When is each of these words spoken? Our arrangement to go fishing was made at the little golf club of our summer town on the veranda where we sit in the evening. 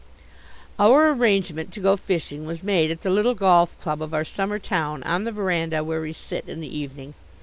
Our 0.79 1.11
arrangement 1.13 1.71
to 1.73 1.79
go 1.79 1.95
fishing 1.95 2.47
was 2.47 2.63
made 2.63 2.89
at 2.89 3.03
the 3.03 3.11
little 3.11 3.35
golf 3.35 3.79
club 3.79 4.01
of 4.01 4.15
our 4.15 4.25
summer 4.25 4.57
town 4.57 5.03
on 5.03 5.25
the 5.25 5.31
veranda 5.31 5.83
where 5.83 6.01
we 6.01 6.11
sit 6.11 6.49
in 6.49 6.59
the 6.59 6.75
evening. 6.75 7.13